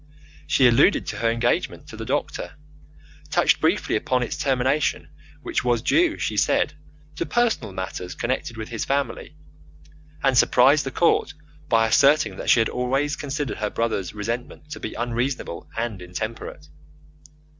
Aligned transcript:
She 0.47 0.67
alluded 0.67 1.05
to 1.05 1.17
her 1.17 1.29
engagement 1.29 1.85
to 1.89 1.95
the 1.95 2.05
doctor, 2.05 2.55
touched 3.29 3.61
briefly 3.61 3.95
upon 3.95 4.23
its 4.23 4.35
termination, 4.35 5.09
which 5.43 5.63
was 5.63 5.83
due, 5.83 6.17
she 6.17 6.37
said, 6.37 6.73
to 7.17 7.23
personal 7.27 7.71
matters 7.71 8.15
connected 8.15 8.57
with 8.57 8.69
his 8.69 8.83
family, 8.83 9.35
and 10.23 10.35
surprised 10.35 10.87
the 10.87 10.89
court 10.89 11.35
by 11.69 11.85
asserting 11.85 12.37
that 12.37 12.49
she 12.49 12.61
had 12.61 12.69
always 12.69 13.15
considered 13.15 13.57
her 13.57 13.69
brother's 13.69 14.11
resentment 14.15 14.71
to 14.71 14.79
be 14.79 14.95
unreasonable 14.95 15.69
and 15.77 16.01
intemperate. 16.01 16.67